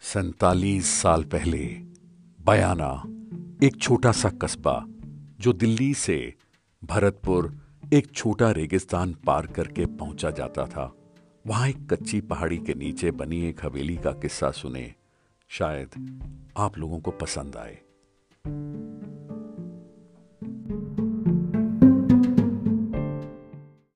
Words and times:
सैतालीस 0.00 1.02
साल 1.02 1.24
पहले, 1.24 1.64
बयाना, 2.46 3.02
एक 3.66 3.76
छोटा 3.80 4.12
सा 4.12 4.30
कस्बा, 4.30 4.84
जो 5.40 5.52
दिल्ली 5.52 5.94
से 5.94 6.34
भरतपुर, 6.84 7.58
एक 7.92 8.12
छोटा 8.12 8.50
रेगिस्तान 8.50 9.14
पार 9.14 9.46
करके 9.46 9.86
पहुँचा 9.86 10.30
जाता 10.30 10.66
था। 10.66 10.94
वहाँ 11.46 11.68
एक 11.68 11.92
कच्ची 11.92 12.20
पहाड़ी 12.20 12.58
के 12.58 12.74
नीचे 12.74 13.10
बनी 13.10 13.46
एक 13.46 13.64
हवेली 13.64 13.96
का 13.96 14.12
किस्सा 14.12 14.50
सुने, 14.50 14.94
शायद 15.48 16.20
आप 16.56 16.78
लोगों 16.78 17.00
को 17.00 17.10
पसंद 17.10 17.56
आए। 17.56 17.78